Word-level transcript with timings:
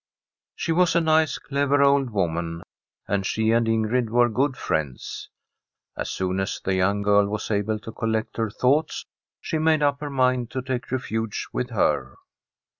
She 0.55 0.71
was 0.71 0.95
a 0.95 0.99
nk^, 0.99 1.39
clevir 1.51 1.77
<dd 1.77 2.09
woman, 2.09 2.63
and 3.07 3.23
she 3.23 3.51
and 3.51 3.67
Ingrid 3.67 4.09
were 4.09 4.31
pxx: 4.31 4.55
friends. 4.57 5.29
As 5.95 6.09
soon 6.09 6.39
as 6.39 6.59
the 6.59 6.73
young 6.73 7.03
girl 7.03 7.27
was 7.27 7.51
able 7.51 7.77
to 7.77 7.91
coiSect 7.91 8.37
her 8.37 8.49
thoughts, 8.49 9.05
she 9.39 9.59
made 9.59 9.83
up 9.83 9.99
her 10.01 10.09
mind 10.09 10.49
to 10.49 10.63
take 10.63 10.87
rrfujTC 10.87 11.49
with 11.53 11.69
her. 11.69 12.15